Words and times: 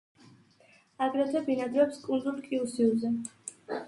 აგრეთვე 1.07 1.41
ბინადრობს 1.49 1.99
კუნძულ 2.05 2.39
კიუსიუზე. 2.47 3.13